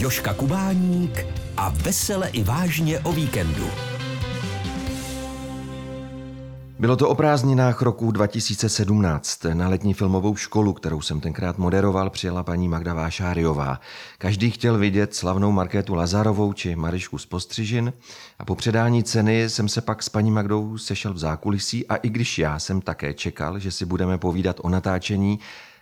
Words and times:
Joška 0.00 0.34
Kubáník 0.34 1.26
a 1.56 1.68
vesele 1.68 2.28
i 2.28 2.42
vážně 2.42 3.00
o 3.00 3.12
víkendu. 3.12 3.66
Bylo 6.78 6.96
to 6.96 7.08
o 7.08 7.14
prázdninách 7.14 7.82
roku 7.82 8.12
2017. 8.12 9.44
Na 9.44 9.68
letní 9.68 9.94
filmovou 9.94 10.36
školu, 10.36 10.72
kterou 10.72 11.00
jsem 11.00 11.20
tenkrát 11.20 11.58
moderoval, 11.58 12.10
přijela 12.10 12.42
paní 12.42 12.68
Magda 12.68 12.94
Vášáriová. 12.94 13.80
Každý 14.18 14.50
chtěl 14.50 14.78
vidět 14.78 15.14
slavnou 15.14 15.52
Markétu 15.52 15.94
Lazarovou 15.94 16.52
či 16.52 16.76
Marišku 16.76 17.18
z 17.18 17.26
Postřižin 17.26 17.92
a 18.38 18.44
po 18.44 18.54
předání 18.54 19.04
ceny 19.04 19.50
jsem 19.50 19.68
se 19.68 19.80
pak 19.80 20.02
s 20.02 20.08
paní 20.08 20.30
Magdou 20.30 20.78
sešel 20.78 21.14
v 21.14 21.18
zákulisí 21.18 21.86
a 21.86 21.96
i 21.96 22.08
když 22.08 22.38
já 22.38 22.58
jsem 22.58 22.80
také 22.80 23.14
čekal, 23.14 23.58
že 23.58 23.70
si 23.70 23.84
budeme 23.84 24.18
povídat 24.18 24.56
o 24.62 24.68
natáčení, 24.68 25.38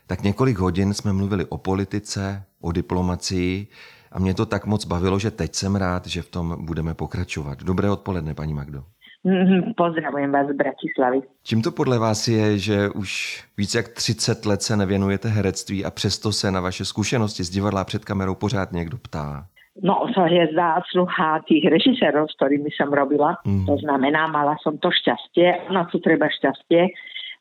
tak 0.07 0.23
několik 0.23 0.59
hodin 0.59 0.95
jsme 0.95 1.13
mluvili 1.13 1.45
o 1.45 1.59
politice, 1.59 2.43
o 2.61 2.73
diplomacii 2.73 3.67
a 4.13 4.19
mě 4.19 4.35
to 4.35 4.47
tak 4.47 4.67
moc 4.67 4.85
bavilo, 4.85 5.19
že 5.19 5.31
teď 5.31 5.55
jsem 5.55 5.77
rád, 5.77 6.07
že 6.07 6.23
v 6.23 6.31
tom 6.31 6.57
budeme 6.67 6.95
pokračovat. 6.95 7.63
Dobré 7.63 7.91
odpoledne, 7.91 8.35
paní 8.35 8.55
Magdo. 8.55 8.83
Mhm, 9.25 9.75
pozdravujem 9.77 10.33
vás 10.33 10.47
z 10.47 10.57
Bratislavy. 10.57 11.21
Čím 11.43 11.63
to 11.63 11.73
podle 11.73 11.99
vás 11.99 12.29
je, 12.29 12.59
že 12.59 12.89
už 12.89 13.43
více 13.57 13.79
jak 13.79 13.89
30 13.89 14.47
let 14.47 14.63
se 14.63 14.77
nevěnujete 14.77 15.29
herectví 15.29 15.85
a 15.85 15.91
přesto 15.91 16.33
se 16.33 16.51
na 16.51 16.61
vaše 16.61 16.85
zkušenosti 16.85 17.45
z 17.45 17.51
divadla 17.51 17.85
před 17.85 18.05
kamerou 18.05 18.35
pořád 18.35 18.73
někdo 18.73 18.99
ptá? 18.99 19.47
No, 19.83 20.11
to 20.15 20.27
je 20.27 20.49
zásluha 20.55 21.39
tých 21.47 21.71
režisérov, 21.71 22.27
s 22.27 22.35
ktorými 22.35 22.67
som 22.75 22.91
robila. 22.91 23.39
Mm. 23.47 23.63
To 23.71 23.79
znamená, 23.79 24.27
mala 24.27 24.59
som 24.59 24.75
to 24.75 24.91
šťastie, 24.91 25.71
na 25.71 25.87
to 25.87 26.03
treba 26.03 26.27
šťastie, 26.27 26.91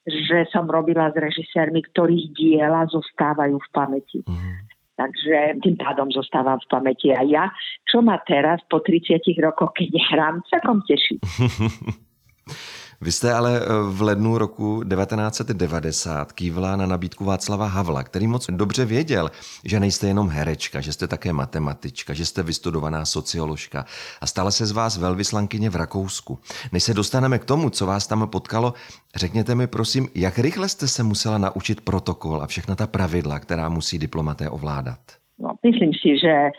že 0.06 0.38
som 0.54 0.70
robila 0.70 1.10
s 1.10 1.18
režisérmi, 1.18 1.82
ktorých 1.90 2.38
diela 2.38 2.86
zostávajú 2.94 3.58
v 3.58 3.70
pamäti. 3.74 4.20
Mm. 4.30 4.70
Takže 4.98 5.62
tým 5.62 5.78
pádom 5.78 6.10
zostávam 6.10 6.58
v 6.58 6.70
pamäti 6.74 7.14
aj 7.14 7.28
ja, 7.30 7.46
čo 7.86 8.02
ma 8.02 8.18
teraz 8.26 8.66
po 8.66 8.82
30 8.82 9.22
rokoch, 9.38 9.78
keď 9.78 9.94
hrám, 10.10 10.42
celkom 10.50 10.82
teší. 10.90 11.22
Vy 13.02 13.12
jste 13.12 13.34
ale 13.34 13.60
eh, 13.60 13.66
v 13.90 14.02
lednu 14.02 14.38
roku 14.38 14.84
1990 14.84 16.32
kývla 16.32 16.76
na 16.76 16.86
nabídku 16.86 17.26
Václava 17.26 17.68
Havla, 17.68 18.04
který 18.04 18.28
moc 18.28 18.48
dobře 18.50 18.86
věděl, 18.86 19.30
že 19.66 19.80
nejste 19.80 20.08
jenom 20.08 20.30
herečka, 20.30 20.82
že 20.82 20.94
jste 20.94 21.08
také 21.08 21.34
matematička, 21.34 22.14
že 22.14 22.26
jste 22.26 22.44
vystudovaná 22.44 23.06
socioložka 23.06 23.86
a 24.22 24.28
stala 24.28 24.52
se 24.52 24.66
z 24.66 24.72
vás 24.72 24.98
velvyslankyně 24.98 25.70
v 25.70 25.76
Rakousku. 25.76 26.40
Než 26.72 26.84
se 26.84 26.94
dostaneme 26.94 27.40
k 27.40 27.46
tomu, 27.46 27.70
co 27.70 27.86
vás 27.86 28.08
tam 28.08 28.28
potkalo, 28.30 28.74
řekněte 29.16 29.56
mi 29.56 29.68
prosím, 29.68 30.08
jak 30.16 30.40
rychle 30.40 30.70
jste 30.70 30.88
se 30.88 31.04
musela 31.04 31.38
naučit 31.38 31.82
protokol 31.82 32.42
a 32.42 32.48
všechna 32.48 32.76
ta 32.76 32.88
pravidla, 32.88 33.40
která 33.40 33.70
musí 33.70 34.00
diplomaté 34.00 34.50
ovládat? 34.50 35.00
No, 35.40 35.54
myslím 35.62 35.94
si, 35.94 36.18
že 36.18 36.50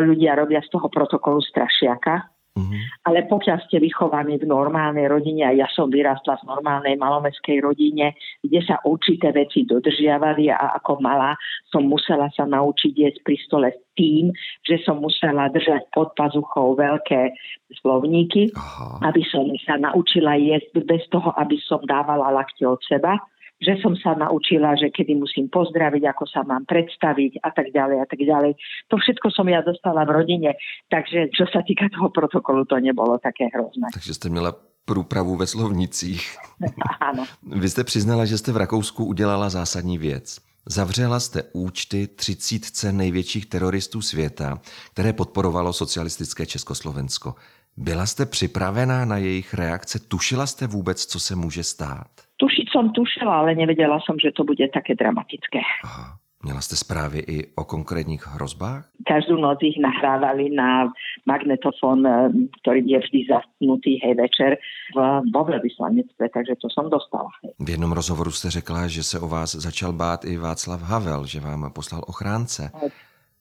ľudia 0.00 0.32
robia 0.32 0.64
z 0.64 0.72
toho 0.72 0.88
protokolu 0.88 1.44
strašiaka, 1.44 2.32
Mm-hmm. 2.54 3.10
Ale 3.10 3.26
pokiaľ 3.26 3.66
ste 3.66 3.82
vychovaní 3.82 4.38
v 4.38 4.46
normálnej 4.46 5.10
rodine, 5.10 5.42
a 5.42 5.50
ja 5.50 5.66
som 5.74 5.90
vyrastla 5.90 6.38
v 6.38 6.54
normálnej 6.54 6.94
malomestskej 6.94 7.58
rodine, 7.58 8.14
kde 8.46 8.62
sa 8.62 8.78
určité 8.86 9.34
veci 9.34 9.66
dodržiavali 9.66 10.54
a 10.54 10.78
ako 10.78 11.02
malá 11.02 11.34
som 11.74 11.82
musela 11.82 12.30
sa 12.30 12.46
naučiť 12.46 12.92
jesť 12.94 13.18
pri 13.26 13.36
stole 13.42 13.68
tým, 13.98 14.30
že 14.62 14.78
som 14.86 15.02
musela 15.02 15.50
držať 15.50 15.90
pod 15.90 16.14
pazuchou 16.14 16.78
veľké 16.78 17.34
slovníky, 17.82 18.54
Aha. 18.54 19.10
aby 19.10 19.26
som 19.26 19.50
sa 19.66 19.74
naučila 19.74 20.38
jesť 20.38 20.78
bez 20.86 21.02
toho, 21.10 21.34
aby 21.34 21.58
som 21.58 21.82
dávala 21.82 22.30
lakte 22.30 22.62
od 22.62 22.78
seba 22.86 23.18
že 23.64 23.80
som 23.80 23.96
sa 23.96 24.12
naučila, 24.12 24.76
že 24.76 24.92
kedy 24.92 25.16
musím 25.16 25.48
pozdraviť, 25.48 26.12
ako 26.12 26.24
sa 26.28 26.44
mám 26.44 26.68
predstaviť 26.68 27.40
a 27.40 27.50
tak 27.50 27.72
ďalej 27.72 27.98
a 28.04 28.06
tak 28.06 28.20
ďalej. 28.20 28.52
To 28.92 29.00
všetko 29.00 29.32
som 29.32 29.48
ja 29.48 29.64
dostala 29.64 30.04
v 30.04 30.14
rodine, 30.20 30.50
takže 30.92 31.32
čo 31.32 31.48
sa 31.48 31.64
týka 31.64 31.88
toho 31.88 32.12
protokolu, 32.12 32.68
to 32.68 32.76
nebolo 32.76 33.16
také 33.16 33.48
hrozné. 33.48 33.88
Takže 33.96 34.14
ste 34.14 34.28
měla 34.28 34.52
průpravu 34.84 35.36
ve 35.36 35.46
slovnicích. 35.46 36.36
Áno. 37.00 37.24
Vy 37.42 37.68
jste 37.68 37.84
přiznala, 37.84 38.24
že 38.24 38.38
jste 38.38 38.52
v 38.52 38.56
Rakousku 38.56 39.04
udělala 39.04 39.50
zásadní 39.50 39.98
věc. 39.98 40.38
Zavřela 40.66 41.20
jste 41.20 41.42
účty 41.52 42.06
třicítce 42.06 42.92
největších 42.92 43.46
teroristů 43.46 44.02
světa, 44.02 44.60
které 44.92 45.12
podporovalo 45.12 45.72
socialistické 45.72 46.46
Československo. 46.46 47.34
Byla 47.76 48.06
jste 48.06 48.26
připravená 48.26 49.04
na 49.04 49.16
jejich 49.16 49.54
reakce? 49.54 49.98
Tušila 49.98 50.46
jste 50.46 50.66
vůbec, 50.66 51.06
co 51.06 51.20
se 51.20 51.36
může 51.36 51.64
stát? 51.64 52.06
Tušiť 52.44 52.66
som 52.68 52.92
tušila, 52.92 53.40
ale 53.40 53.56
nevedela 53.56 53.96
som, 54.04 54.20
že 54.20 54.36
to 54.36 54.44
bude 54.44 54.68
také 54.68 54.92
dramatické. 54.92 55.64
Aha. 55.88 56.20
Měla 56.44 56.60
jste 56.60 56.76
zprávy 56.76 57.18
i 57.18 57.46
o 57.56 57.64
konkrétních 57.64 58.26
hrozbách? 58.26 58.84
Každú 59.08 59.40
noc 59.40 59.58
ich 59.64 59.80
nahrávali 59.80 60.52
na 60.52 60.92
magnetofón, 61.24 62.04
eh, 62.04 62.28
ktorý 62.60 62.84
je 62.84 62.98
vždy 63.00 63.20
zastnutý 63.32 63.96
hej 64.04 64.14
večer 64.20 64.60
v, 64.92 64.98
vo 65.32 65.42
veľvyslanectve, 65.44 66.28
takže 66.36 66.60
to 66.60 66.68
som 66.68 66.92
dostala. 66.92 67.32
Hej. 67.40 67.56
V 67.64 67.68
jednom 67.70 67.92
rozhovoru 67.92 68.30
jste 68.30 68.50
řekla, 68.60 68.88
že 68.88 69.02
se 69.02 69.16
o 69.20 69.28
vás 69.28 69.56
začal 69.56 69.92
bát 69.92 70.24
i 70.24 70.36
Václav 70.36 70.82
Havel, 70.82 71.24
že 71.26 71.40
vám 71.40 71.72
poslal 71.72 72.04
ochránce. 72.06 72.70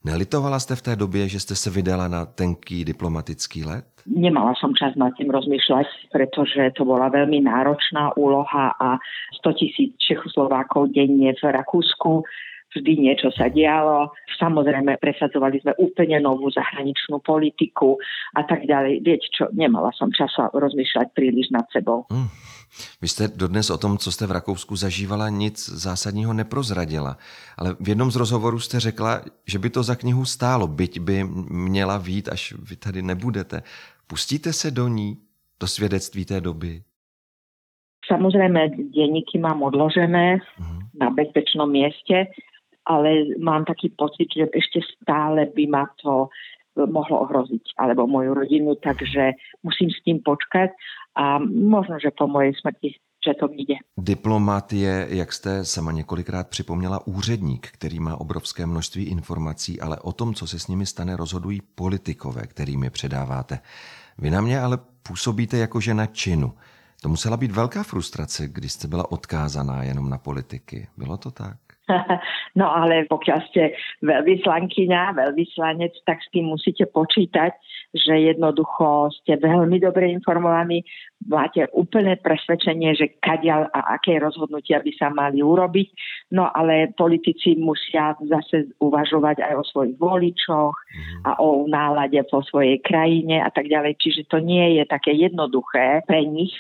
Nelitovala 0.06 0.60
jste 0.60 0.76
v 0.76 0.82
té 0.82 0.96
době, 0.96 1.30
že 1.30 1.40
jste 1.40 1.56
se 1.56 1.70
vydala 1.70 2.08
na 2.08 2.26
tenký 2.26 2.86
diplomatický 2.86 3.66
let? 3.66 3.86
Nemala 4.04 4.52
som 4.60 4.76
čas 4.76 4.92
nad 5.00 5.16
tým 5.16 5.32
rozmýšľať, 5.32 6.12
pretože 6.12 6.76
to 6.76 6.84
bola 6.84 7.08
veľmi 7.08 7.40
náročná 7.40 8.12
úloha 8.20 8.76
a 8.76 9.00
100 9.40 9.54
tisíc 9.56 9.96
Čechoslovákov 9.96 10.92
denne 10.92 11.32
v 11.32 11.40
Rakúsku 11.40 12.28
vždy 12.76 12.94
niečo 13.00 13.30
sa 13.32 13.48
dialo. 13.48 14.12
Samozrejme, 14.42 14.98
presadzovali 14.98 15.62
sme 15.62 15.74
úplne 15.78 16.18
novú 16.20 16.50
zahraničnú 16.50 17.22
politiku 17.22 18.02
a 18.34 18.42
tak 18.44 18.66
ďalej. 18.66 19.06
Viete 19.06 19.30
čo, 19.30 19.48
nemala 19.54 19.94
som 19.94 20.10
čas 20.10 20.34
rozmýšľať 20.36 21.14
príliš 21.14 21.54
nad 21.54 21.70
sebou. 21.70 22.10
Mm. 22.10 22.28
Vy 23.02 23.08
jste 23.08 23.28
dodnes 23.28 23.70
o 23.70 23.78
tom, 23.78 23.98
co 23.98 24.12
jste 24.12 24.28
v 24.28 24.32
Rakousku 24.32 24.76
zažívala, 24.76 25.30
nic 25.30 25.70
zásadního 25.70 26.34
neprozradila. 26.34 27.18
Ale 27.58 27.76
v 27.80 27.90
jednom 27.90 28.12
z 28.12 28.16
rozhovorů 28.16 28.60
jste 28.60 28.80
řekla, 28.80 29.22
že 29.48 29.60
by 29.60 29.70
to 29.70 29.84
za 29.84 29.96
knihu 29.96 30.26
stálo, 30.26 30.68
byť 30.68 31.00
by 31.00 31.24
měla 31.50 31.98
vít, 31.98 32.30
až 32.30 32.54
vy 32.70 32.76
tady 32.76 33.02
nebudete. 33.02 33.64
Pustíte 34.08 34.54
se 34.54 34.72
do 34.72 34.88
ní, 34.88 35.18
do 35.60 35.68
svědectví 35.68 36.26
té 36.26 36.42
doby? 36.42 36.84
Samozrejme, 38.08 38.70
denníky 38.70 39.40
mám 39.40 39.64
odložené 39.64 40.36
uh-huh. 40.36 40.80
na 41.00 41.10
bezpečnom 41.10 41.72
mieste, 41.72 42.28
ale 42.86 43.40
mám 43.40 43.66
taký 43.66 43.90
pocit, 43.96 44.28
že 44.28 44.52
ešte 44.52 44.84
stále 44.92 45.48
by 45.56 45.68
ma 45.68 45.88
to 46.04 46.28
mohlo 46.76 47.22
ohroziť, 47.30 47.78
alebo 47.78 48.08
moju 48.08 48.34
rodinu, 48.34 48.76
takže 48.76 49.38
musím 49.64 49.90
s 49.94 50.00
tým 50.04 50.20
počkať 50.26 50.74
a 51.16 51.40
možno, 51.46 52.02
že 52.02 52.12
po 52.12 52.28
mojej 52.28 52.54
smrti 52.58 52.98
že 53.24 53.34
to 53.40 53.48
vyjde. 53.48 53.76
Diplomat 53.98 54.74
je, 54.74 55.08
jak 55.10 55.34
jste 55.34 55.66
sama 55.66 55.92
několikrát 55.92 56.48
připomněla, 56.48 57.08
úředník, 57.08 57.68
který 57.72 58.00
má 58.00 58.20
obrovské 58.20 58.66
množství 58.66 59.04
informací, 59.04 59.82
ale 59.82 60.00
o 60.00 60.12
tom, 60.12 60.34
co 60.34 60.48
se 60.48 60.60
s 60.60 60.68
nimi 60.68 60.86
stane, 60.86 61.16
rozhodují 61.16 61.62
politikové, 61.76 62.48
kterými 62.48 62.90
předáváte. 62.90 63.60
Vy 64.18 64.30
na 64.30 64.42
mě 64.42 64.60
ale 64.60 64.78
působíte 65.08 65.58
jako 65.58 65.80
žena 65.80 66.06
činu. 66.06 66.54
To 67.02 67.10
musela 67.10 67.38
být 67.38 67.52
velká 67.52 67.84
frustrace, 67.84 68.48
když 68.48 68.72
jste 68.72 68.88
byla 68.88 69.12
odkázaná 69.12 69.84
jenom 69.84 70.10
na 70.10 70.18
politiky. 70.18 70.88
Bylo 70.98 71.18
to 71.18 71.32
tak? 71.32 71.58
No 72.60 72.70
ale 72.70 73.10
pokiaľ 73.10 73.40
ste 73.50 73.74
veľvyslankyňa, 74.06 75.18
veľvyslanec, 75.18 75.94
tak 76.06 76.22
s 76.22 76.30
tým 76.30 76.54
musíte 76.54 76.86
počítať, 76.86 77.50
že 77.94 78.14
jednoducho 78.34 79.10
ste 79.22 79.42
veľmi 79.42 79.82
dobre 79.82 80.14
informovaní, 80.14 80.86
máte 81.26 81.66
úplné 81.74 82.20
presvedčenie, 82.22 82.94
že 82.94 83.18
kadiaľ 83.18 83.74
a 83.74 83.98
aké 83.98 84.22
rozhodnutia 84.22 84.84
by 84.86 84.92
sa 84.94 85.10
mali 85.10 85.42
urobiť. 85.42 85.90
No 86.36 86.50
ale 86.52 86.94
politici 86.94 87.58
musia 87.58 88.14
zase 88.22 88.74
uvažovať 88.78 89.42
aj 89.42 89.54
o 89.58 89.64
svojich 89.66 89.98
voličoch 89.98 90.76
a 91.26 91.32
o 91.42 91.66
nálade 91.66 92.22
po 92.28 92.44
svojej 92.46 92.82
krajine 92.86 93.42
a 93.42 93.50
tak 93.50 93.70
ďalej. 93.70 93.98
Čiže 93.98 94.30
to 94.30 94.44
nie 94.44 94.78
je 94.82 94.84
také 94.86 95.16
jednoduché 95.16 96.06
pre 96.06 96.22
nich 96.28 96.54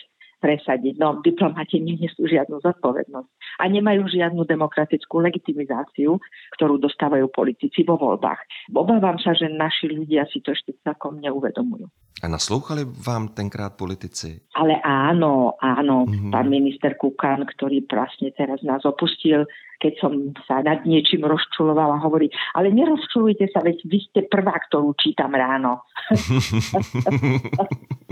presadiť. 0.43 0.99
No, 0.99 1.23
diplomati 1.23 1.79
nenesú 1.79 2.27
žiadnu 2.27 2.59
zodpovednosť 2.59 3.29
a 3.63 3.71
nemajú 3.71 4.11
žiadnu 4.11 4.43
demokratickú 4.43 5.23
legitimizáciu, 5.23 6.19
ktorú 6.59 6.83
dostávajú 6.83 7.31
politici 7.31 7.87
vo 7.87 7.95
voľbách. 7.95 8.43
Obávam 8.75 9.15
sa, 9.23 9.31
že 9.31 9.47
naši 9.47 9.87
ľudia 9.95 10.27
si 10.27 10.43
to 10.43 10.51
ešte 10.51 10.75
celkom 10.83 11.23
neuvedomujú. 11.23 11.87
A 12.23 12.27
naslouchali 12.27 12.83
vám 12.83 13.35
tenkrát 13.35 13.75
politici? 13.75 14.43
Ale 14.55 14.79
áno, 14.83 15.59
áno. 15.59 16.07
Mm-hmm. 16.07 16.31
Pán 16.31 16.47
minister 16.47 16.95
Kukan, 16.95 17.43
ktorý 17.47 17.83
vlastne 17.87 18.31
teraz 18.35 18.63
nás 18.63 18.83
opustil, 18.87 19.43
keď 19.83 19.93
som 19.99 20.31
sa 20.47 20.63
nad 20.63 20.87
niečím 20.87 21.27
rozčulovala, 21.27 21.99
hovorí, 21.99 22.31
ale 22.55 22.71
nerozčulujte 22.71 23.51
sa, 23.51 23.59
veď 23.59 23.77
vy 23.83 23.99
ste 24.07 24.19
prvá, 24.31 24.55
ktorú 24.55 24.95
čítam 24.95 25.35
ráno. 25.35 25.83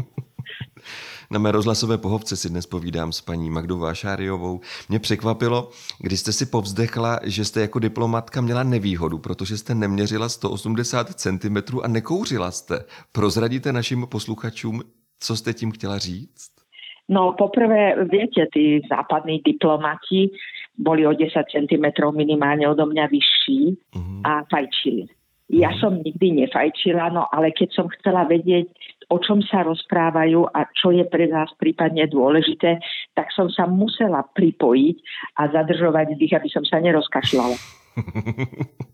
Na 1.31 1.39
mé 1.39 1.51
rozhlasové 1.51 1.97
pohovce 1.97 2.35
si 2.35 2.49
dnes 2.49 2.65
povídám 2.65 3.11
s 3.11 3.21
paní 3.21 3.49
Magdou 3.49 3.79
Vášáriovou. 3.79 4.59
Mě 4.89 4.99
překvapilo, 4.99 5.69
když 5.99 6.19
jste 6.19 6.31
si 6.31 6.45
povzdechla, 6.45 7.19
že 7.23 7.45
jste 7.45 7.61
jako 7.61 7.79
diplomatka 7.79 8.41
měla 8.41 8.63
nevýhodu, 8.63 9.17
protože 9.17 9.57
jste 9.57 9.75
neměřila 9.75 10.29
180 10.29 11.07
cm 11.09 11.57
a 11.83 11.87
nekouřila 11.87 12.51
jste. 12.51 12.79
Prozradíte 13.11 13.71
našim 13.73 14.07
posluchačům, 14.11 14.81
co 15.19 15.35
jste 15.35 15.53
tím 15.53 15.71
chtěla 15.71 15.97
říct? 15.97 16.51
No 17.09 17.35
poprvé, 17.37 18.05
viete, 18.05 18.47
tí 18.53 18.81
západní 18.89 19.41
diplomati 19.45 20.29
boli 20.77 21.07
o 21.07 21.13
10 21.13 21.31
cm 21.51 22.15
minimálne 22.15 22.69
odo 22.69 22.85
mňa 22.85 23.05
vyšší 23.07 23.77
uh-huh. 23.95 24.21
a 24.23 24.43
fajčili. 24.47 25.05
Ja 25.51 25.75
som 25.83 25.99
nikdy 25.99 26.47
nefajčila, 26.47 27.11
no 27.11 27.27
ale 27.27 27.51
keď 27.51 27.69
som 27.75 27.91
chcela 27.99 28.23
vedieť, 28.23 28.71
o 29.11 29.19
čom 29.19 29.43
sa 29.43 29.67
rozprávajú 29.67 30.47
a 30.55 30.63
čo 30.71 30.95
je 30.95 31.03
pre 31.03 31.27
nás 31.27 31.51
prípadne 31.59 32.07
dôležité, 32.07 32.79
tak 33.11 33.27
som 33.35 33.51
sa 33.51 33.67
musela 33.67 34.23
pripojiť 34.31 34.97
a 35.35 35.51
zadržovať 35.51 36.15
dých, 36.15 36.39
aby 36.39 36.47
som 36.47 36.63
sa 36.63 36.79
nerozkašľala. 36.79 37.57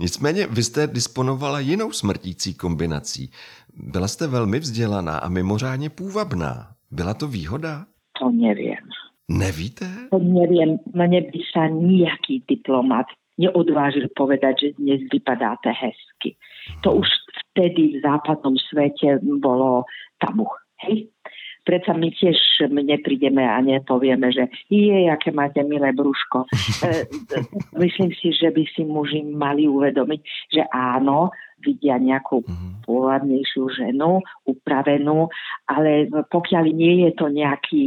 Nicméně 0.00 0.46
vy 0.46 0.62
jste 0.62 0.86
disponovala 0.86 1.60
jinou 1.60 1.92
smrtící 1.92 2.54
kombinací. 2.54 3.30
Byla 3.74 4.08
jste 4.08 4.26
velmi 4.26 4.58
vzdělaná 4.58 5.18
a 5.18 5.28
mimořádně 5.28 5.90
půvabná. 5.90 6.68
Byla 6.90 7.14
to 7.14 7.28
výhoda? 7.28 7.86
To 8.20 8.30
neviem. 8.30 8.86
Nevíte? 9.28 9.86
To 10.10 10.18
neviem. 10.18 10.80
Mne 10.94 11.20
by 11.28 11.40
sa 11.52 11.68
nejaký 11.68 12.48
diplomat 12.48 13.12
neodvážil 13.38 14.10
povedať, 14.12 14.54
že 14.58 14.68
dnes 14.76 15.00
vypadáte 15.08 15.70
hezky. 15.70 16.34
To 16.82 17.00
už 17.00 17.08
vtedy 17.54 17.96
v 17.96 18.02
západnom 18.02 18.58
svete 18.58 19.22
bolo 19.22 19.86
tabu. 20.18 20.44
Hej? 20.84 21.08
Predsa 21.62 21.92
my 21.92 22.08
tiež 22.08 22.38
neprídeme 22.72 23.44
a 23.44 23.60
nepovieme, 23.60 24.32
že 24.32 24.48
je, 24.72 25.04
aké 25.12 25.28
máte 25.30 25.60
milé 25.64 25.92
brúško. 25.92 26.44
E, 26.78 27.04
myslím 27.74 28.14
si, 28.14 28.30
že 28.30 28.54
by 28.54 28.62
si 28.70 28.86
muži 28.86 29.26
mali 29.26 29.66
uvedomiť, 29.66 30.20
že 30.54 30.62
áno, 30.70 31.34
vidia 31.62 31.98
nejakú 31.98 32.42
mhm. 32.44 32.84
pôvodnejšiu 32.86 33.68
ženu, 33.74 34.22
upravenú, 34.46 35.28
ale 35.68 36.08
pokiaľ 36.10 36.64
nie 36.72 37.08
je 37.08 37.10
to 37.18 37.26
nejaký 37.28 37.86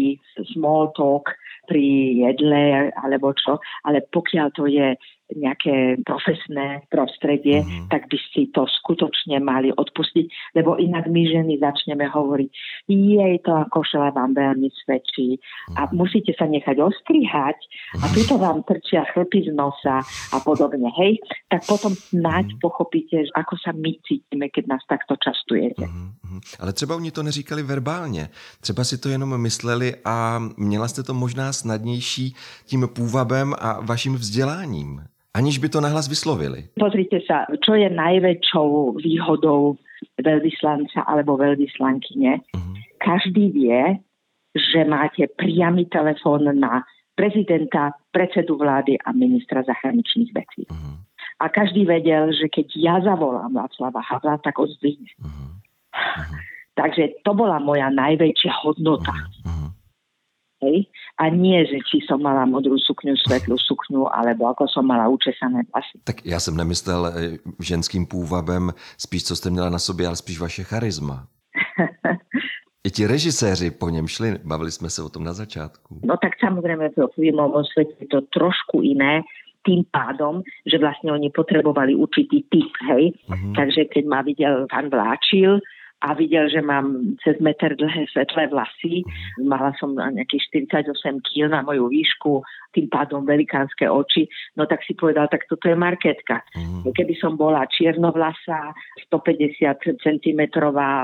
small 0.53 0.93
talk 0.93 1.33
pri 1.69 2.17
jedle 2.27 2.91
alebo 2.99 3.31
čo, 3.37 3.61
ale 3.85 4.03
pokiaľ 4.09 4.47
to 4.51 4.67
je 4.67 4.97
nejaké 5.35 6.03
profesné 6.03 6.83
prostredie, 6.91 7.63
mm-hmm. 7.63 7.87
tak 7.87 8.11
by 8.11 8.17
si 8.19 8.51
to 8.51 8.67
skutočne 8.67 9.39
mali 9.39 9.71
odpustiť, 9.71 10.55
lebo 10.59 10.75
inak 10.75 11.07
my 11.07 11.21
ženy 11.23 11.55
začneme 11.59 12.03
hovoriť, 12.07 12.49
jej 12.91 13.35
to 13.43 13.51
ako 13.55 13.83
šela 13.87 14.11
vám 14.11 14.35
veľmi 14.35 14.67
svedčí 14.83 15.39
mm-hmm. 15.39 15.75
a 15.79 15.81
mhm. 15.87 15.93
musíte 15.95 16.35
sa 16.35 16.45
nechať 16.47 16.77
ostrihať 16.79 17.57
a 18.03 18.05
mhm. 18.07 18.13
tuto 18.15 18.35
vám 18.39 18.59
trčia 18.67 19.07
chlpy 19.15 19.47
z 19.47 19.55
nosa 19.55 20.03
a 20.35 20.37
podobne, 20.43 20.91
hej, 20.99 21.19
tak 21.47 21.63
potom 21.63 21.95
snáď 21.95 22.51
mm-hmm. 22.51 22.63
pochopíte, 22.63 23.17
ako 23.35 23.55
sa 23.63 23.71
my 23.71 23.93
cítime, 24.01 24.49
keď 24.49 24.67
nás 24.67 24.83
takto 24.89 25.15
častujete. 25.15 25.85
Mm-hmm. 25.85 26.59
Ale 26.59 26.73
třeba 26.73 26.95
oni 26.95 27.11
to 27.11 27.23
neříkali 27.23 27.63
verbálně, 27.63 28.29
třeba 28.61 28.83
si 28.83 28.97
to 28.97 29.09
jenom 29.09 29.41
mysleli 29.41 29.95
a 30.05 30.39
měla 30.57 30.87
jste 30.87 31.03
to 31.03 31.13
možná 31.13 31.53
snadnější 31.53 32.35
tím 32.65 32.89
půvabem 32.95 33.53
a 33.59 33.79
vaším 33.81 34.15
vzděláním 34.15 35.01
aniž 35.33 35.57
by 35.57 35.69
to 35.69 35.81
nahlas 35.81 36.07
vyslovili. 36.11 36.75
Pozrite 36.75 37.23
sa, 37.23 37.47
čo 37.63 37.75
je 37.75 37.87
najväčšou 37.87 38.99
výhodou 38.99 39.79
veľvyslanca 40.19 41.07
alebo 41.07 41.39
veľvyslankyne. 41.39 42.43
Uh-huh. 42.51 42.75
Každý 42.99 43.55
vie, 43.55 44.03
že 44.51 44.83
máte 44.83 45.31
priamy 45.39 45.87
telefón 45.87 46.51
na 46.59 46.83
prezidenta, 47.15 47.95
predsedu 48.11 48.59
vlády 48.59 48.99
a 48.99 49.15
ministra 49.15 49.63
zahraničných 49.63 50.31
vecí. 50.35 50.67
Uh-huh. 50.67 50.99
A 51.41 51.49
každý 51.49 51.89
vedel, 51.89 52.29
že 52.37 52.45
keď 52.45 52.67
ja 52.77 52.95
zavolám 53.01 53.49
Václava 53.57 53.97
Havla, 54.05 54.37
tak 54.45 54.61
on 54.61 54.69
zdvihne. 54.77 55.09
Uh-huh. 55.17 55.57
Uh-huh. 55.89 56.37
Takže 56.77 57.17
to 57.25 57.33
bola 57.33 57.57
moja 57.57 57.89
najväčšia 57.89 58.53
hodnota. 58.61 59.09
Uh-huh. 59.41 59.73
Hej? 60.61 60.85
A 61.17 61.33
nie, 61.33 61.65
že 61.65 61.81
či 61.89 62.05
som 62.05 62.21
mala 62.21 62.45
modrú 62.45 62.77
sukňu, 62.77 63.17
svetlú 63.17 63.57
sukňu, 63.57 64.05
alebo 64.13 64.53
ako 64.53 64.69
som 64.69 64.85
mala 64.85 65.09
učesané 65.09 65.65
vlasy. 65.73 65.97
Tak 66.03 66.25
já 66.25 66.39
jsem 66.39 66.57
nemyslel 66.57 67.05
eh, 67.05 67.37
ženským 67.59 68.05
půvabem 68.05 68.71
spíš, 68.97 69.23
co 69.23 69.35
jste 69.35 69.49
měla 69.49 69.69
na 69.69 69.79
sobě, 69.79 70.07
ale 70.07 70.15
spíš 70.15 70.39
vaše 70.39 70.63
charisma. 70.63 71.27
I 72.87 72.91
ti 72.91 73.07
režiséři 73.07 73.71
po 73.71 73.89
něm 73.89 74.07
šli, 74.07 74.39
bavili 74.43 74.71
jsme 74.71 74.89
se 74.89 75.03
o 75.03 75.09
tom 75.09 75.23
na 75.23 75.33
začátku. 75.33 75.99
No 76.03 76.17
tak 76.17 76.33
samozrejme 76.41 76.89
v 76.89 77.13
filmovom 77.13 77.61
svete 77.65 77.93
je 78.01 78.07
to 78.09 78.21
trošku 78.33 78.81
iné, 78.81 79.21
tým 79.61 79.85
pádom, 79.89 80.41
že 80.65 80.81
vlastne 80.81 81.13
oni 81.13 81.29
potrebovali 81.29 81.93
určitý 81.93 82.45
typ, 82.49 82.73
hej. 82.89 83.13
Uh-huh. 83.29 83.53
Takže 83.53 83.89
keď 83.93 84.03
ma 84.09 84.19
videl 84.25 84.65
pán 84.65 84.89
Vláčil, 84.89 85.61
a 86.01 86.17
videl, 86.17 86.49
že 86.49 86.65
mám 86.65 87.13
cez 87.21 87.37
meter 87.37 87.77
dlhé 87.77 88.09
svetlé 88.09 88.49
vlasy. 88.49 89.05
Mala 89.37 89.69
som 89.77 89.93
nejakých 89.93 90.65
48 90.65 91.21
kg 91.21 91.53
na 91.53 91.61
moju 91.61 91.93
výšku, 91.93 92.41
tým 92.73 92.89
pádom 92.89 93.21
velikánske 93.21 93.85
oči. 93.85 94.25
No 94.57 94.65
tak 94.65 94.81
si 94.81 94.97
povedal, 94.97 95.29
tak 95.29 95.45
toto 95.45 95.69
je 95.69 95.77
marketka. 95.77 96.41
Mm. 96.57 96.89
Keby 96.89 97.13
som 97.21 97.37
bola 97.37 97.69
čiernovlasa, 97.69 98.73
150 99.13 100.01
cm 100.01 100.41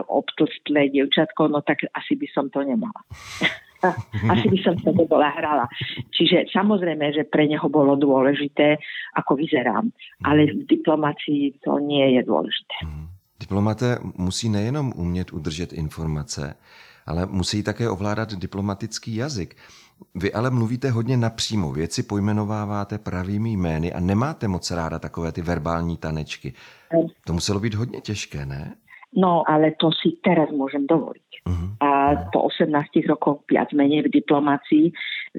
obtlstlé 0.09 0.89
dievčatko, 0.89 1.45
no 1.45 1.61
tak 1.61 1.85
asi 1.93 2.17
by 2.17 2.27
som 2.33 2.49
to 2.49 2.65
nemala. 2.65 2.97
asi 4.29 4.45
by 4.49 4.57
som 4.63 4.75
sa 4.81 4.91
nebola 4.93 5.29
hrala. 5.33 5.65
Čiže 6.11 6.49
samozrejme, 6.49 7.13
že 7.13 7.23
pre 7.29 7.45
neho 7.45 7.67
bolo 7.69 7.93
dôležité, 7.95 8.81
ako 9.13 9.37
vyzerám. 9.37 9.91
Ale 10.25 10.49
v 10.49 10.63
diplomácii 10.65 11.61
to 11.61 11.77
nie 11.83 12.17
je 12.17 12.21
dôležité. 12.25 12.77
Mm. 12.83 13.07
Diplomaté 13.39 13.97
musí 14.17 14.49
nejenom 14.49 14.93
umět 14.95 15.33
udržet 15.33 15.73
informace, 15.73 16.57
ale 17.05 17.25
musí 17.25 17.63
také 17.63 17.89
ovládat 17.89 18.33
diplomatický 18.33 19.15
jazyk. 19.15 19.55
Vy 20.15 20.33
ale 20.33 20.49
mluvíte 20.49 20.89
hodně 20.89 21.17
napřímo, 21.17 21.71
věci 21.71 22.03
pojmenováváte 22.03 22.97
pravými 22.97 23.51
jmény 23.51 23.93
a 23.93 23.99
nemáte 23.99 24.47
moc 24.47 24.71
ráda 24.71 24.99
takové 24.99 25.31
ty 25.31 25.41
verbální 25.41 25.97
tanečky. 25.97 26.53
To 27.25 27.33
muselo 27.33 27.59
být 27.59 27.73
hodně 27.73 28.01
těžké, 28.01 28.45
ne? 28.45 28.75
No, 29.17 29.43
ale 29.47 29.71
to 29.79 29.87
si 29.95 30.19
teraz 30.19 30.51
môžem 30.51 30.83
dovoliť. 30.83 31.29
Uh-huh. 31.47 31.69
A 31.79 31.86
po 32.31 32.47
18 32.47 32.71
rokoch 33.09 33.43
viac 33.49 33.73
menej 33.75 34.07
v 34.07 34.21
diplomácii 34.21 34.93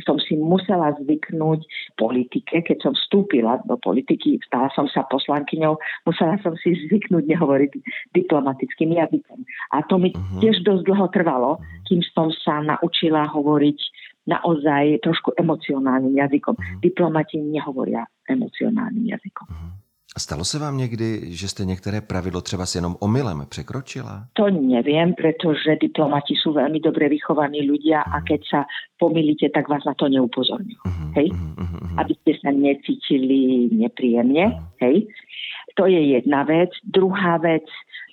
som 0.05 0.20
si 0.20 0.37
musela 0.37 0.94
zvyknúť 1.00 1.61
politike. 1.97 2.62
Keď 2.62 2.79
som 2.85 2.93
vstúpila 2.94 3.62
do 3.65 3.79
politiky, 3.81 4.38
stala 4.47 4.69
som 4.75 4.87
sa 4.91 5.06
poslankyňou, 5.09 5.79
musela 6.06 6.37
som 6.44 6.55
si 6.61 6.76
zvyknúť 6.87 7.25
nehovoriť 7.25 7.71
diplomatickým 8.14 8.95
jazykom. 8.95 9.43
A 9.75 9.83
to 9.87 9.97
mi 9.99 10.12
uh-huh. 10.12 10.40
tiež 10.43 10.62
dosť 10.62 10.83
dlho 10.87 11.07
trvalo, 11.11 11.50
kým 11.88 12.04
som 12.14 12.28
sa 12.31 12.61
naučila 12.62 13.26
hovoriť 13.33 13.78
naozaj 14.28 15.00
trošku 15.00 15.33
emocionálnym 15.40 16.14
jazykom. 16.21 16.54
Uh-huh. 16.54 16.78
Diplomati 16.85 17.40
nehovoria 17.40 18.04
emocionálnym 18.28 19.09
jazykom. 19.09 19.47
Uh-huh. 19.49 19.88
Stalo 20.19 20.45
se 20.45 20.59
vám 20.59 20.77
někdy, 20.77 21.21
že 21.25 21.49
jste 21.49 21.65
některé 21.65 22.01
pravidlo 22.01 22.41
třeba 22.41 22.67
s 22.67 22.75
jenom 22.75 22.97
omylem 23.01 23.47
překročila? 23.49 24.25
To 24.33 24.51
neviem, 24.51 25.15
pretože 25.15 25.79
diplomati 25.79 26.35
sú 26.35 26.53
veľmi 26.53 26.83
dobre 26.83 27.07
vychovaní 27.09 27.63
ľudia 27.63 28.03
uh-huh. 28.03 28.15
a 28.15 28.19
mhm. 28.19 28.27
keď 28.27 28.41
sa 28.51 28.61
pomýlite, 28.99 29.49
tak 29.55 29.69
vás 29.69 29.85
na 29.87 29.95
to 29.95 30.11
neupozorňujú. 30.11 30.83
Uh-huh, 30.83 31.11
hej? 31.15 31.29
Uh-huh. 31.31 32.03
Aby 32.03 32.15
ste 32.23 32.33
sa 32.43 32.51
necítili 32.51 33.71
nepríjemne. 33.71 34.45
Uh-huh. 34.51 34.83
Hej? 34.83 35.07
To 35.79 35.87
je 35.87 36.19
jedna 36.19 36.43
vec. 36.43 36.75
Druhá 36.83 37.39
vec, 37.39 37.65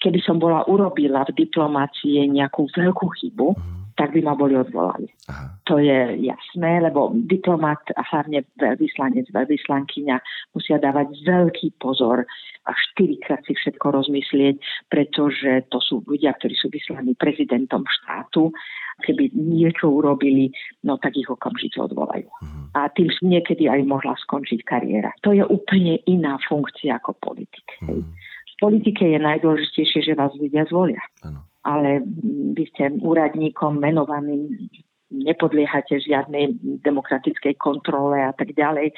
keby 0.06 0.22
som 0.22 0.38
bola 0.38 0.62
urobila 0.70 1.26
v 1.26 1.50
diplomácii 1.50 2.30
nejakú 2.30 2.70
veľkú 2.70 3.08
chybu, 3.18 3.50
uh-huh 3.58 3.85
tak 3.96 4.12
by 4.12 4.22
ma 4.22 4.36
boli 4.36 4.60
odvolali. 4.60 5.08
Aha. 5.32 5.56
To 5.72 5.80
je 5.80 6.20
jasné, 6.20 6.84
lebo 6.84 7.16
diplomat 7.16 7.80
a 7.96 8.04
hlavne 8.12 8.44
veľvyslanec, 8.60 9.32
veľvyslankyňa 9.32 10.16
musia 10.52 10.78
dávať 10.84 11.16
veľký 11.24 11.80
pozor 11.80 12.28
a 12.68 12.72
štyrikrát 12.92 13.40
si 13.48 13.56
všetko 13.56 13.96
rozmyslieť, 13.96 14.60
pretože 14.92 15.64
to 15.72 15.80
sú 15.80 16.04
ľudia, 16.04 16.36
ktorí 16.36 16.54
sú 16.60 16.68
vyslaní 16.68 17.16
prezidentom 17.16 17.88
štátu. 17.88 18.52
Keby 18.96 19.32
niečo 19.36 19.92
urobili, 19.92 20.52
no 20.84 20.96
tak 21.00 21.16
ich 21.20 21.28
okamžite 21.28 21.80
odvolajú. 21.84 22.28
Uh-huh. 22.32 22.72
A 22.80 22.88
tým 22.96 23.12
niekedy 23.24 23.68
aj 23.68 23.84
mohla 23.84 24.16
skončiť 24.16 24.64
kariéra. 24.64 25.12
To 25.28 25.36
je 25.36 25.44
úplne 25.44 26.00
iná 26.08 26.40
funkcia 26.48 27.00
ako 27.00 27.16
politik. 27.20 27.68
Uh-huh. 27.84 28.04
V 28.04 28.54
politike 28.60 29.04
je 29.04 29.20
najdôležitejšie, 29.20 30.00
že 30.12 30.14
vás 30.16 30.32
ľudia 30.40 30.64
zvolia. 30.72 31.04
Ano 31.28 31.55
ale 31.66 32.06
vy 32.54 32.64
ste 32.70 32.94
úradníkom 33.02 33.82
menovaným, 33.82 34.70
nepodliehate 35.10 35.98
žiadnej 36.02 36.54
demokratickej 36.86 37.58
kontrole 37.58 38.22
a 38.22 38.32
tak 38.38 38.54
ďalej. 38.54 38.94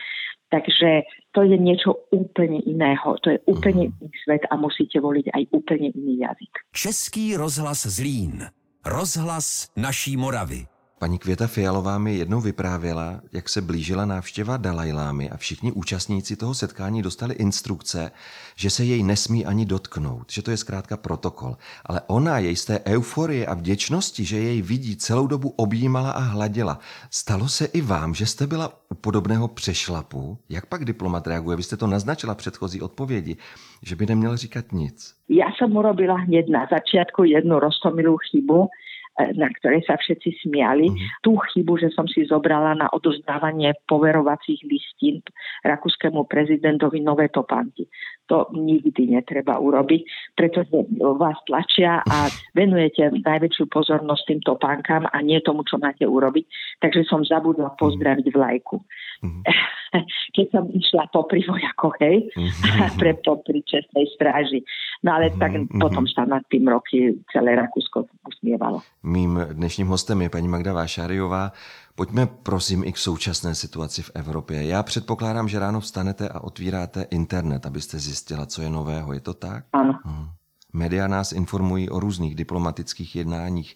Takže 0.47 1.03
to 1.35 1.43
je 1.43 1.59
niečo 1.59 2.07
úplne 2.11 2.63
iného. 2.63 3.19
To 3.23 3.35
je 3.35 3.39
úplne 3.47 3.91
mhm. 3.91 3.93
iný 3.99 4.09
svet 4.23 4.43
a 4.47 4.55
musíte 4.55 4.99
voliť 4.99 5.31
aj 5.31 5.43
úplne 5.51 5.91
iný 5.91 6.23
jazyk. 6.23 6.53
Český 6.71 7.35
rozhlas 7.35 7.83
Zlín. 7.87 8.47
Rozhlas 8.87 9.67
naší 9.75 10.15
Moravy. 10.15 10.76
Paní 10.99 11.17
Květa 11.17 11.47
Fialová 11.47 11.97
mi 11.97 12.15
jednou 12.15 12.41
vyprávěla, 12.41 13.21
jak 13.33 13.49
se 13.49 13.61
blížila 13.61 14.05
návštěva 14.05 14.57
Dalajlámy 14.57 15.29
a 15.29 15.37
všichni 15.37 15.71
účastníci 15.71 16.35
toho 16.35 16.53
setkání 16.53 17.01
dostali 17.01 17.35
instrukce, 17.35 18.11
že 18.55 18.69
se 18.69 18.83
jej 18.83 19.03
nesmí 19.03 19.45
ani 19.45 19.65
dotknout, 19.65 20.31
že 20.31 20.41
to 20.41 20.51
je 20.51 20.57
zkrátka 20.57 20.97
protokol. 20.97 21.55
Ale 21.85 22.01
ona 22.07 22.39
jej 22.39 22.55
z 22.55 22.65
té 22.65 22.79
euforie 22.85 23.45
a 23.45 23.53
vděčnosti, 23.53 24.25
že 24.25 24.37
jej 24.37 24.61
vidí, 24.61 24.95
celou 24.95 25.27
dobu 25.27 25.53
objímala 25.55 26.11
a 26.11 26.19
hladila. 26.19 26.79
Stalo 27.11 27.47
se 27.47 27.65
i 27.65 27.81
vám, 27.81 28.13
že 28.13 28.25
jste 28.25 28.47
byla 28.47 28.71
u 28.89 28.95
podobného 28.95 29.47
přešlapu? 29.47 30.37
Jak 30.49 30.65
pak 30.65 30.85
diplomat 30.85 31.27
reaguje? 31.27 31.57
Vy 31.57 31.63
jste 31.63 31.77
to 31.77 31.87
naznačila 31.87 32.33
v 32.33 32.37
předchozí 32.37 32.81
odpovědi, 32.81 33.37
že 33.83 33.95
by 33.95 34.05
neměl 34.05 34.37
říkat 34.37 34.71
nic. 34.71 35.13
Já 35.29 35.45
jsem 35.57 35.75
urobila 35.75 36.15
hned 36.15 36.49
na 36.49 36.59
začátku 36.59 37.23
jednu 37.23 37.59
roztomilou 37.59 38.17
chybu, 38.17 38.67
na 39.17 39.49
ktorej 39.49 39.81
sa 39.89 39.97
všetci 39.97 40.45
smiali. 40.45 40.93
Mm. 40.93 40.97
Tú 41.25 41.41
chybu, 41.51 41.81
že 41.81 41.89
som 41.89 42.05
si 42.05 42.25
zobrala 42.29 42.77
na 42.77 42.87
odozdávanie 42.93 43.73
poverovacích 43.89 44.61
listín 44.69 45.25
rakúskému 45.65 46.29
prezidentovi 46.29 47.01
nové 47.01 47.33
topánky. 47.33 47.89
To 48.29 48.51
nikdy 48.53 49.17
netreba 49.17 49.57
urobiť, 49.57 50.01
pretože 50.37 50.85
vás 50.99 51.39
tlačia 51.47 52.03
a 52.03 52.27
venujete 52.53 53.09
najväčšiu 53.23 53.65
pozornosť 53.71 54.23
tým 54.27 54.41
topánkam 54.43 55.07
a 55.09 55.17
nie 55.23 55.39
tomu, 55.41 55.63
čo 55.65 55.79
máte 55.81 56.05
urobiť. 56.05 56.45
Takže 56.83 57.07
som 57.07 57.25
zabudla 57.25 57.73
pozdraviť 57.79 58.27
vlajku. 58.29 58.77
Mm. 59.23 59.41
Keď 60.35 60.45
som 60.53 60.69
išla 60.69 61.09
popri 61.09 61.41
vojakoch, 61.47 61.97
hej, 62.03 62.29
mm. 62.35 62.51
pre 63.01 63.17
popri 63.17 63.63
čestnej 63.65 64.05
stráži. 64.13 64.61
No 65.01 65.17
ale 65.17 65.33
tak 65.39 65.55
mm. 65.55 65.79
potom 65.79 66.05
sa 66.05 66.27
nad 66.27 66.43
tým 66.51 66.67
roky 66.69 67.15
celé 67.31 67.55
Rakúsko 67.57 68.05
usmievalo. 68.27 68.56
Mým 69.03 69.39
dnešním 69.53 69.87
hostem 69.87 70.21
je 70.21 70.29
paní 70.29 70.47
Magda 70.47 70.73
Vášáriová. 70.73 71.51
Pojďme 71.95 72.25
prosím 72.43 72.83
i 72.83 72.91
k 72.93 72.97
současné 72.97 73.55
situaci 73.55 74.01
v 74.01 74.11
Evropě. 74.15 74.67
Já 74.67 74.83
předpokládám, 74.83 75.47
že 75.47 75.59
ráno 75.59 75.79
vstanete 75.79 76.29
a 76.29 76.39
otvíráte 76.39 77.05
internet, 77.11 77.65
abyste 77.65 77.99
zjistila, 77.99 78.45
co 78.45 78.61
je 78.61 78.69
nového. 78.69 79.13
Je 79.13 79.19
to 79.19 79.33
tak? 79.33 79.65
Ano. 79.73 79.99
Hmm. 80.05 80.27
Média 80.73 81.07
nás 81.07 81.31
informují 81.31 81.89
o 81.89 81.99
různých 81.99 82.35
diplomatických 82.35 83.15
jednáních. 83.15 83.75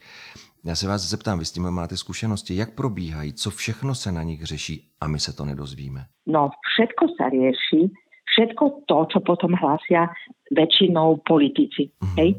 Já 0.66 0.76
se 0.76 0.88
vás 0.88 1.02
zeptám, 1.02 1.40
vy 1.40 1.46
s 1.46 1.52
tím 1.52 1.72
máte 1.72 1.98
zkušenosti, 1.98 2.56
jak 2.56 2.76
probíhají, 2.76 3.34
co 3.34 3.50
všechno 3.50 3.96
se 3.96 4.12
na 4.12 4.24
nich 4.24 4.44
řeší 4.44 4.88
a 5.02 5.08
my 5.08 5.20
se 5.20 5.34
to 5.34 5.46
nedozvíme. 5.46 6.06
No, 6.30 6.54
všetko 6.54 7.18
sa 7.18 7.34
rieši, 7.34 7.90
všetko 8.30 8.86
to, 8.86 9.10
čo 9.10 9.20
potom 9.26 9.58
hlásia 9.58 10.14
väčšinou 10.54 11.26
politici. 11.26 11.90
Mm-hmm. 11.98 12.18
Hej? 12.22 12.30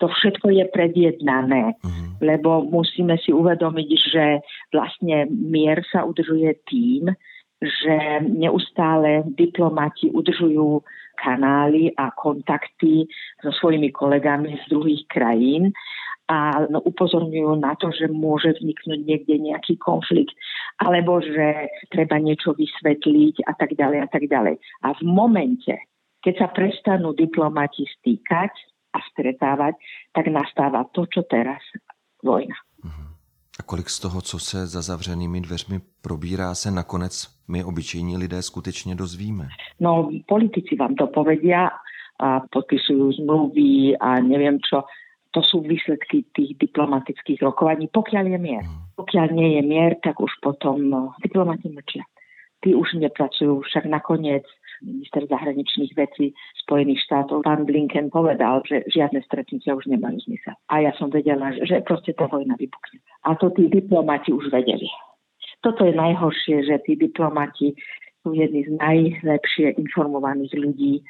To 0.00 0.08
všetko 0.08 0.48
je 0.48 0.64
predjednané, 0.72 1.76
uh-huh. 1.76 2.08
lebo 2.24 2.64
musíme 2.64 3.20
si 3.20 3.30
uvedomiť, 3.36 3.90
že 4.00 4.24
vlastne 4.72 5.28
mier 5.28 5.84
sa 5.92 6.08
udržuje 6.08 6.50
tým, 6.64 7.12
že 7.60 8.24
neustále 8.24 9.20
diplomati 9.36 10.08
udržujú 10.08 10.80
kanály 11.20 11.92
a 12.00 12.08
kontakty 12.16 13.04
so 13.44 13.52
svojimi 13.52 13.92
kolegami 13.92 14.56
z 14.56 14.64
druhých 14.72 15.04
krajín 15.12 15.68
a 16.32 16.64
no, 16.72 16.80
upozorňujú 16.80 17.60
na 17.60 17.76
to, 17.76 17.92
že 17.92 18.08
môže 18.08 18.56
vzniknúť 18.56 19.00
niekde 19.04 19.36
nejaký 19.36 19.76
konflikt 19.76 20.32
alebo 20.80 21.20
že 21.20 21.68
treba 21.92 22.16
niečo 22.16 22.56
vysvetliť 22.56 23.44
a 23.44 23.52
tak 23.52 23.76
ďalej 23.76 23.98
a 24.00 24.08
tak 24.08 24.24
ďalej. 24.24 24.56
A 24.80 24.96
v 24.96 25.02
momente, 25.04 25.76
keď 26.24 26.34
sa 26.40 26.48
prestanú 26.48 27.12
diplomati 27.12 27.84
stýkať, 28.00 28.56
a 28.92 28.98
stretávať, 29.12 29.74
tak 30.12 30.26
nastáva 30.28 30.84
to, 30.90 31.06
čo 31.06 31.22
teraz, 31.26 31.62
vojna. 32.22 32.54
Mhm. 32.84 33.10
A 33.58 33.62
kolik 33.62 33.90
z 33.90 34.00
toho, 34.00 34.20
co 34.20 34.38
se 34.38 34.66
za 34.66 34.82
zavřenými 34.82 35.40
dveřmi 35.40 35.80
probírá, 36.02 36.54
se 36.54 36.70
nakonec 36.70 37.28
my 37.48 37.64
obyčejní 37.64 38.16
lidé 38.16 38.42
skutečně 38.42 38.94
dozvíme? 38.94 39.48
No, 39.80 40.08
politici 40.26 40.76
vám 40.76 40.94
to 40.94 41.06
povedia 41.06 41.68
a 42.20 42.44
podpisujú 42.52 43.16
zmluvy 43.16 43.96
a 43.96 44.20
neviem 44.20 44.60
čo. 44.60 44.84
To 45.30 45.40
sú 45.40 45.62
výsledky 45.64 46.26
tých 46.36 46.58
diplomatických 46.58 47.40
rokovaní, 47.40 47.88
pokiaľ 47.88 48.24
je 48.28 48.38
mier. 48.38 48.64
Mm. 48.66 48.92
Pokiaľ 48.98 49.26
nie 49.32 49.56
je 49.56 49.62
mier, 49.62 49.96
tak 50.04 50.20
už 50.20 50.28
potom 50.42 50.90
no, 50.90 51.00
diplomati 51.22 51.70
mlčia. 51.72 52.04
Tí 52.60 52.76
už 52.76 53.00
nepracujú, 53.00 53.64
však 53.64 53.88
nakoniec 53.88 54.44
minister 54.82 55.24
zahraničných 55.28 55.92
vecí 55.96 56.32
Spojených 56.64 57.00
štátov, 57.06 57.46
pán 57.46 57.64
Blinken 57.64 58.08
povedal, 58.08 58.64
že 58.64 58.84
žiadne 58.88 59.20
stretnutia 59.24 59.76
už 59.76 59.88
nemajú 59.88 60.20
zmysel. 60.26 60.56
A 60.72 60.84
ja 60.84 60.92
som 60.96 61.12
vedela, 61.12 61.52
že 61.60 61.84
proste 61.84 62.16
tá 62.16 62.26
vojna 62.26 62.56
vypukne. 62.56 63.00
A 63.28 63.36
to 63.36 63.52
tí 63.52 63.68
diplomati 63.68 64.32
už 64.32 64.48
vedeli. 64.52 64.88
Toto 65.60 65.84
je 65.84 65.92
najhoršie, 65.92 66.64
že 66.64 66.80
tí 66.88 66.96
diplomati 66.96 67.76
sú 68.24 68.32
jedni 68.32 68.64
z 68.64 68.76
najlepšie 68.76 69.76
informovaných 69.76 70.52
ľudí, 70.56 71.04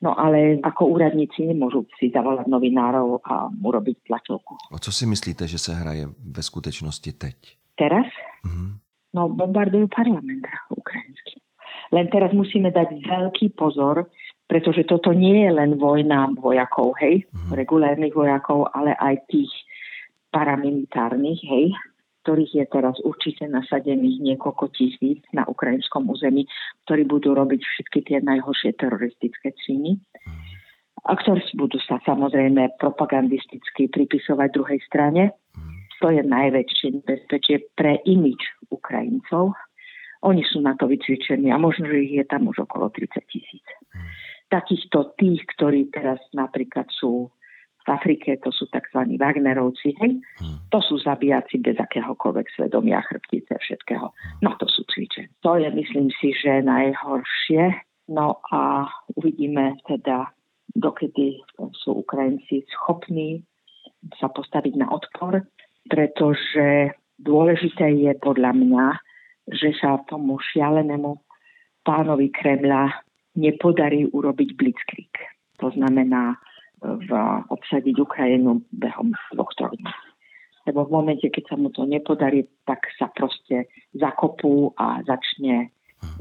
No 0.00 0.16
ale 0.16 0.56
ako 0.64 0.96
úradníci 0.96 1.44
nemôžu 1.44 1.84
si 2.00 2.08
zavolať 2.08 2.48
novinárov 2.48 3.20
a 3.20 3.52
urobiť 3.52 4.08
tlačovku. 4.08 4.72
A 4.72 4.80
co 4.80 4.88
si 4.88 5.04
myslíte, 5.04 5.44
že 5.44 5.60
sa 5.60 5.76
hraje 5.76 6.08
ve 6.08 6.40
skutečnosti 6.40 7.12
teď? 7.12 7.36
Teraz? 7.76 8.08
Mm-hmm. 8.40 8.70
No 9.12 9.28
bombardujú 9.28 9.92
parlament 9.92 10.40
ukrajinský. 10.72 11.44
Len 11.90 12.06
teraz 12.06 12.30
musíme 12.30 12.70
dať 12.70 13.02
veľký 13.02 13.58
pozor, 13.58 14.06
pretože 14.46 14.86
toto 14.86 15.14
nie 15.14 15.46
je 15.46 15.50
len 15.50 15.78
vojna 15.78 16.30
vojakov, 16.38 16.94
hej, 17.02 17.26
mm. 17.30 17.54
regulárnych 17.54 18.14
vojakov, 18.14 18.70
ale 18.74 18.94
aj 18.98 19.26
tých 19.30 19.50
paramilitárnych, 20.30 21.42
hej, 21.42 21.66
ktorých 22.22 22.52
je 22.62 22.66
teraz 22.70 22.94
určite 23.02 23.46
nasadených 23.50 24.22
niekoľko 24.22 24.70
tisíc 24.74 25.22
na 25.34 25.42
ukrajinskom 25.46 26.06
území, 26.06 26.46
ktorí 26.86 27.06
budú 27.06 27.34
robiť 27.34 27.62
všetky 27.62 27.98
tie 28.06 28.18
najhoršie 28.22 28.74
teroristické 28.78 29.54
činy. 29.66 29.98
A 31.08 31.16
ktorí 31.16 31.40
budú 31.56 31.80
sa 31.80 31.96
samozrejme 32.04 32.76
propagandisticky 32.76 33.88
pripisovať 33.88 34.48
druhej 34.52 34.80
strane. 34.84 35.32
Mm. 35.56 35.80
To 36.00 36.06
je 36.12 36.22
najväčšie 36.22 36.88
nebezpečie 37.00 37.56
pre 37.72 38.02
imič 38.04 38.40
Ukrajincov, 38.68 39.56
oni 40.20 40.44
sú 40.44 40.60
na 40.60 40.76
to 40.76 40.84
vycvičení 40.84 41.48
a 41.48 41.56
možno, 41.56 41.88
že 41.88 42.04
ich 42.04 42.14
je 42.20 42.26
tam 42.28 42.48
už 42.48 42.68
okolo 42.68 42.92
30 42.92 43.24
tisíc. 43.28 43.66
Hmm. 43.92 44.08
Takýchto 44.50 45.16
tých, 45.16 45.46
ktorí 45.56 45.88
teraz 45.94 46.20
napríklad 46.36 46.90
sú 46.92 47.32
v 47.80 47.88
Afrike, 47.88 48.36
to 48.44 48.52
sú 48.52 48.68
tzv. 48.68 49.16
Wagnerovci, 49.16 49.96
hej? 50.04 50.20
Hmm. 50.40 50.58
To 50.68 50.84
sú 50.84 51.00
zabíjaci 51.00 51.64
bez 51.64 51.80
akéhokoľvek 51.80 52.46
svedomia, 52.52 53.00
chrbtice, 53.08 53.56
všetkého. 53.56 54.12
No 54.44 54.52
to 54.60 54.68
sú 54.68 54.84
cvičení. 54.92 55.32
To 55.40 55.56
je, 55.56 55.68
myslím 55.72 56.12
si, 56.20 56.36
že 56.36 56.60
najhoršie. 56.60 57.72
No 58.12 58.44
a 58.52 58.84
uvidíme 59.16 59.80
teda, 59.88 60.28
dokedy 60.76 61.40
sú 61.56 62.04
Ukrajinci 62.04 62.68
schopní 62.68 63.42
sa 64.16 64.32
postaviť 64.32 64.74
na 64.80 64.88
odpor, 64.88 65.44
pretože 65.88 66.96
dôležité 67.20 67.92
je 68.00 68.12
podľa 68.16 68.56
mňa, 68.56 68.84
že 69.50 69.74
sa 69.76 69.98
tomu 70.06 70.38
šialenému 70.38 71.18
pánovi 71.82 72.30
Kremľa 72.30 73.02
nepodarí 73.34 74.06
urobiť 74.10 74.54
blitzkrieg. 74.54 75.14
To 75.58 75.70
znamená 75.74 76.38
v, 76.80 77.10
obsadiť 77.50 77.96
Ukrajinu 78.00 78.64
behom 78.72 79.12
dvoch, 79.34 79.52
troch 79.58 79.74
dní. 79.76 79.92
Lebo 80.68 80.84
v 80.86 80.92
momente, 80.92 81.26
keď 81.28 81.44
sa 81.50 81.56
mu 81.56 81.72
to 81.72 81.84
nepodarí, 81.88 82.46
tak 82.68 82.84
sa 83.00 83.08
proste 83.10 83.68
zakopú 83.96 84.72
a 84.76 85.02
začne 85.04 85.72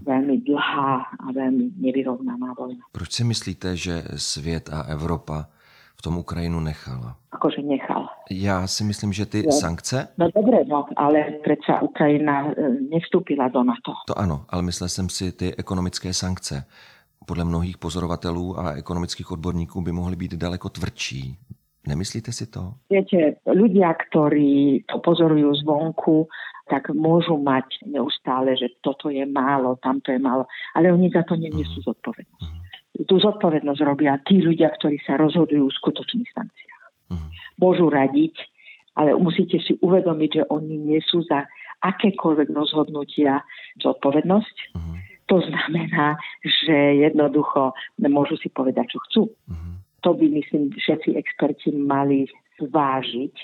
veľmi 0.04 0.44
dlhá 0.44 0.92
a 1.24 1.26
veľmi 1.32 1.80
nevyrovnaná 1.80 2.52
vojna. 2.56 2.84
Proč 2.92 3.12
si 3.20 3.24
myslíte, 3.24 3.78
že 3.78 3.96
svět 4.16 4.70
a 4.74 4.92
Evropa 4.92 5.48
v 6.00 6.02
tom 6.02 6.18
Ukrajinu 6.18 6.60
nechala? 6.64 7.20
Akože 7.32 7.62
nechal. 7.62 8.08
Já 8.32 8.68
si 8.68 8.84
myslím, 8.84 9.14
že 9.14 9.26
ty 9.26 9.44
no. 9.46 9.52
sankce... 9.52 10.08
No 10.18 10.28
dobre, 10.36 10.64
no, 10.68 10.86
ale 10.96 11.44
predsa 11.44 11.82
Ukrajina 11.82 12.48
e, 12.48 12.70
nevstúpila 12.90 13.52
do 13.52 13.64
NATO. 13.64 13.92
To 14.08 14.20
ano, 14.20 14.46
ale 14.50 14.64
myslel 14.64 14.90
jsem 14.90 15.10
si 15.10 15.32
ty 15.32 15.56
ekonomické 15.58 16.14
sankce. 16.14 16.66
Podle 17.26 17.46
mnohých 17.46 17.78
pozorovatelů 17.78 18.60
a 18.60 18.72
ekonomických 18.72 19.32
odborníků 19.32 19.82
by 19.82 19.92
mohly 19.92 20.16
být 20.16 20.34
daleko 20.34 20.70
tvrdší. 20.70 21.38
Nemyslíte 21.88 22.32
si 22.32 22.46
to? 22.48 22.74
Viete, 22.90 23.40
ľudia, 23.48 23.96
ktorí 23.96 24.84
to 24.86 25.00
pozorujú 25.00 25.56
zvonku, 25.64 26.28
tak 26.70 26.94
môžu 26.94 27.40
mať 27.42 27.66
neustále, 27.88 28.54
že 28.54 28.78
toto 28.86 29.10
je 29.10 29.26
málo, 29.26 29.80
tamto 29.82 30.12
je 30.12 30.20
málo, 30.20 30.46
ale 30.76 30.94
oni 30.94 31.10
za 31.10 31.26
to 31.26 31.34
neniesú 31.34 31.82
zodpovednosť. 31.82 32.69
Uh-huh 33.00 33.08
tú 33.08 33.16
zodpovednosť 33.20 33.82
robia 33.88 34.20
tí 34.28 34.44
ľudia, 34.44 34.76
ktorí 34.76 35.00
sa 35.08 35.16
rozhodujú 35.16 35.72
v 35.72 35.78
skutočných 35.80 36.30
sankciách. 36.36 36.84
Uh-huh. 37.16 37.30
Môžu 37.56 37.88
radiť, 37.88 38.36
ale 39.00 39.16
musíte 39.16 39.56
si 39.64 39.80
uvedomiť, 39.80 40.44
že 40.44 40.44
oni 40.52 40.76
nie 40.76 41.00
sú 41.00 41.24
za 41.24 41.48
akékoľvek 41.80 42.52
rozhodnutia 42.52 43.40
zodpovednosť. 43.80 44.56
Uh-huh. 44.76 44.96
To 45.32 45.38
znamená, 45.46 46.20
že 46.44 47.08
jednoducho 47.08 47.72
môžu 48.04 48.36
si 48.42 48.52
povedať, 48.52 48.92
čo 48.92 49.00
chcú. 49.08 49.22
Uh-huh. 49.32 49.80
To 50.04 50.16
by, 50.16 50.26
myslím, 50.28 50.76
všetci 50.76 51.16
experti 51.16 51.72
mali 51.72 52.28
zvážiť, 52.60 53.36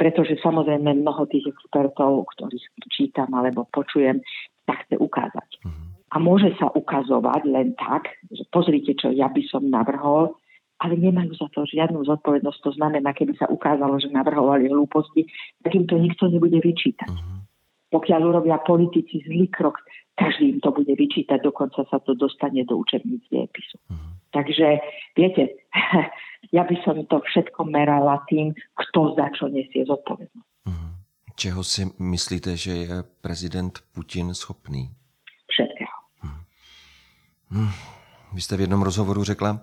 pretože 0.00 0.40
samozrejme 0.40 0.96
mnoho 1.00 1.28
tých 1.28 1.52
expertov, 1.52 2.24
ktorých 2.36 2.64
čítam 2.88 3.30
alebo 3.36 3.68
počujem, 3.70 4.20
tak 4.64 4.84
chce 4.88 4.96
ukázať. 4.96 5.48
Mm-hmm. 5.64 5.93
A 6.14 6.22
môže 6.22 6.54
sa 6.62 6.70
ukazovať 6.70 7.42
len 7.50 7.74
tak, 7.74 8.06
že 8.30 8.46
pozrite, 8.54 8.94
čo 8.94 9.10
ja 9.10 9.26
by 9.26 9.42
som 9.50 9.66
navrhol, 9.66 10.38
ale 10.78 10.94
nemajú 10.94 11.34
za 11.34 11.50
to 11.50 11.66
žiadnu 11.66 12.06
zodpovednosť. 12.06 12.58
To 12.66 12.72
znamená, 12.74 13.10
keby 13.14 13.34
sa 13.34 13.50
ukázalo, 13.50 13.98
že 13.98 14.14
navrhovali 14.14 14.70
hlúposti, 14.70 15.26
tak 15.66 15.74
im 15.74 15.90
to 15.90 15.98
nikto 15.98 16.30
nebude 16.30 16.58
vyčítať. 16.62 17.10
Uh-huh. 17.10 17.42
Pokiaľ 17.90 18.20
urobia 18.30 18.62
politici 18.62 19.22
zlý 19.26 19.50
krok, 19.50 19.82
každý 20.14 20.54
im 20.54 20.58
to 20.62 20.70
bude 20.70 20.90
vyčítať, 20.90 21.42
dokonca 21.42 21.82
sa 21.90 21.98
to 22.02 22.14
dostane 22.14 22.62
do 22.62 22.78
učebníc 22.78 23.26
diepisu. 23.30 23.78
Uh-huh. 23.90 24.14
Takže, 24.30 24.82
viete, 25.18 25.58
ja 26.56 26.62
by 26.62 26.76
som 26.86 27.02
to 27.10 27.22
všetko 27.26 27.66
merala 27.66 28.22
tým, 28.30 28.54
kto 28.78 29.18
za 29.18 29.30
čo 29.34 29.50
nesie 29.50 29.82
zodpovednosť. 29.86 30.50
Uh-huh. 30.70 30.90
Čeho 31.34 31.62
si 31.66 31.90
myslíte, 31.98 32.54
že 32.54 32.72
je 32.86 32.96
prezident 33.22 33.74
Putin 33.94 34.30
schopný? 34.34 34.94
Vy 38.34 38.40
jste 38.40 38.56
v 38.56 38.60
jednom 38.60 38.82
rozhovoru 38.82 39.24
řekla, 39.24 39.60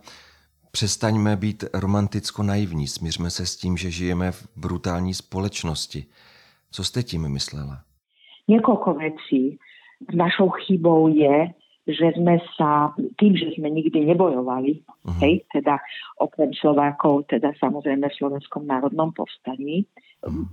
přestaňme 0.71 1.35
být 1.35 1.63
romanticko 1.73 2.43
naivní, 2.43 2.87
smířme 2.87 3.29
se 3.29 3.45
s 3.45 3.55
tím, 3.55 3.77
že 3.77 3.91
žijeme 3.91 4.31
v 4.31 4.47
brutální 4.55 5.13
společnosti. 5.13 6.05
Co 6.71 6.83
jste 6.83 7.03
tím 7.03 7.29
myslela? 7.29 7.83
Niekoľko 8.47 8.93
vecí. 8.93 9.59
Našou 10.13 10.49
chybou 10.49 11.07
je, 11.07 11.53
že 11.87 12.13
sme 12.17 12.39
sa, 12.57 12.93
tým, 13.19 13.37
že 13.37 13.53
sme 13.57 13.69
nikdy 13.69 14.05
nebojovali, 14.05 14.81
uh-huh. 14.81 15.19
hej, 15.21 15.45
teda 15.53 15.77
okrem 16.17 16.53
Slovákov, 16.53 17.27
teda 17.29 17.51
samozrejme 17.59 18.09
v 18.09 18.17
Slovenskom 18.17 18.67
národnom 18.67 19.13
povstaní. 19.13 19.85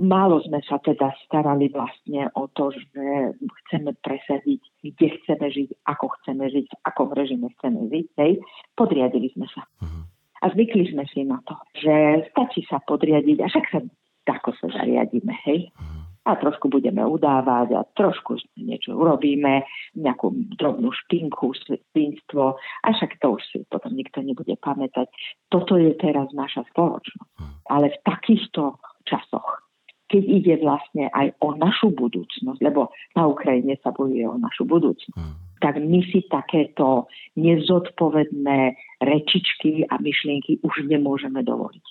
Málo 0.01 0.41
sme 0.45 0.65
sa 0.65 0.81
teda 0.81 1.13
starali 1.29 1.69
vlastne 1.69 2.33
o 2.33 2.49
to, 2.49 2.73
že 2.73 3.37
chceme 3.65 3.93
presadiť, 4.01 4.63
kde 4.81 5.07
chceme 5.21 5.47
žiť, 5.53 5.69
ako 5.85 6.07
chceme 6.21 6.49
žiť, 6.49 6.67
v 6.73 6.77
akom 6.89 7.13
režime 7.13 7.53
chceme 7.59 7.93
žiť, 7.93 8.07
hej, 8.17 8.33
podriadili 8.73 9.29
sme 9.37 9.45
sa. 9.53 9.69
Uh-huh. 9.85 10.09
A 10.41 10.45
zvykli 10.55 10.89
sme 10.89 11.05
si 11.13 11.27
na 11.27 11.43
to, 11.45 11.59
že 11.77 12.25
stačí 12.33 12.65
sa 12.65 12.81
podriadiť 12.81 13.39
a 13.45 13.47
však 13.51 13.67
sa 13.69 13.81
tako 14.25 14.57
sa 14.57 14.73
zariadíme, 14.73 15.35
hej. 15.45 15.69
Uh-huh 15.77 16.09
a 16.29 16.37
trošku 16.37 16.69
budeme 16.69 17.01
udávať 17.01 17.73
a 17.73 17.89
trošku 17.97 18.37
niečo 18.61 18.93
urobíme, 18.93 19.65
nejakú 19.97 20.29
drobnú 20.61 20.93
špinku, 20.93 21.57
svinstvo 21.57 22.61
a 22.61 22.87
však 22.93 23.17
to 23.25 23.41
už 23.41 23.43
si 23.49 23.59
potom 23.73 23.97
nikto 23.97 24.21
nebude 24.21 24.53
pamätať. 24.61 25.09
Toto 25.49 25.81
je 25.81 25.97
teraz 25.97 26.29
naša 26.37 26.69
spoločnosť. 26.69 27.33
Hm. 27.41 27.53
Ale 27.73 27.87
v 27.97 27.99
takýchto 28.05 28.77
časoch, 29.09 29.65
keď 30.09 30.23
ide 30.25 30.55
vlastne 30.61 31.09
aj 31.13 31.37
o 31.41 31.57
našu 31.57 31.93
budúcnosť, 31.93 32.61
lebo 32.65 32.93
na 33.17 33.29
Ukrajine 33.29 33.77
sa 33.81 33.93
bojuje 33.93 34.25
o 34.25 34.41
našu 34.41 34.65
budúcnosť, 34.65 35.21
tak 35.61 35.77
my 35.83 36.01
si 36.09 36.25
takéto 36.31 37.11
nezodpovedné 37.37 38.79
rečičky 39.03 39.85
a 39.91 39.99
myšlienky 39.99 40.63
už 40.65 40.87
nemôžeme 40.87 41.43
dovoliť. 41.45 41.87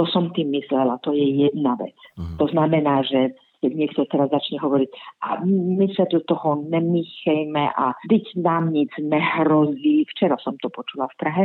To 0.00 0.06
som 0.06 0.30
tým 0.32 0.54
myslela, 0.54 1.02
to 1.02 1.12
je 1.12 1.50
jedna 1.50 1.76
vec. 1.76 1.98
To 2.38 2.46
znamená, 2.48 3.04
že 3.04 3.36
keď 3.58 3.72
niekto 3.74 4.06
teraz 4.06 4.30
začne 4.30 4.62
hovoriť 4.62 4.90
a 5.26 5.42
my 5.44 5.86
sa 5.98 6.06
do 6.06 6.22
toho 6.22 6.62
nemýchejme 6.62 7.74
a 7.74 7.90
byť 8.06 8.26
nám 8.38 8.70
nic 8.70 8.94
nehrozí. 9.02 10.06
Včera 10.14 10.38
som 10.38 10.54
to 10.62 10.70
počula 10.70 11.10
v 11.10 11.18
Prahe. 11.18 11.44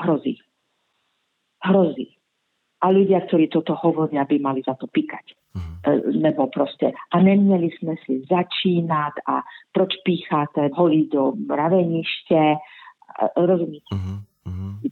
Hrozí. 0.00 0.40
Hrozí. 1.62 2.17
A 2.78 2.94
ľudia, 2.94 3.26
ktorí 3.26 3.50
toto 3.50 3.74
hovoria, 3.74 4.22
by 4.22 4.38
mali 4.38 4.62
za 4.62 4.78
to 4.78 4.86
píkať. 4.86 5.34
Mm. 5.54 5.74
Lebo 6.22 6.46
proste, 6.46 6.94
a 6.94 7.16
neměli 7.18 7.74
sme 7.74 7.98
si 8.06 8.22
začínať 8.30 9.14
a 9.26 9.42
proč 9.74 9.98
pícháte 10.06 10.70
holí 10.78 11.10
do 11.10 11.34
mravenište. 11.34 12.60
Rozumíte? 13.34 13.92
Mm. 13.98 14.22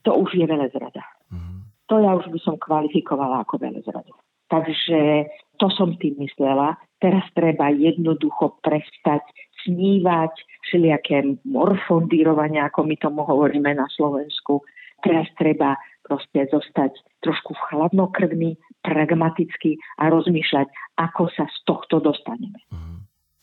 To 0.02 0.10
už 0.18 0.34
je 0.34 0.46
velezrada. 0.46 1.02
Mm. 1.30 1.62
To 1.86 1.94
ja 2.02 2.10
už 2.18 2.26
by 2.34 2.38
som 2.42 2.58
kvalifikovala 2.58 3.46
ako 3.46 3.62
velezradu. 3.62 4.10
Takže 4.50 5.30
to 5.58 5.66
som 5.70 5.94
tým 5.98 6.18
myslela. 6.22 6.78
Teraz 6.98 7.22
treba 7.34 7.70
jednoducho 7.70 8.58
prestať 8.62 9.22
snívať 9.66 10.32
všelijaké 10.66 11.38
morfondírovania, 11.46 12.70
ako 12.70 12.86
my 12.86 12.96
tomu 12.98 13.22
hovoríme 13.26 13.74
na 13.74 13.86
Slovensku. 13.94 14.62
Teraz 15.02 15.26
treba 15.38 15.78
proste 16.06 16.46
zostať 16.54 16.94
trošku 17.20 17.58
chladnokrvný, 17.68 18.54
pragmatický 18.86 19.82
a 19.98 20.08
rozmýšľať, 20.08 20.70
ako 20.94 21.26
sa 21.34 21.50
z 21.50 21.58
tohto 21.66 21.98
dostaneme. 21.98 22.62
Mhm. 22.70 22.96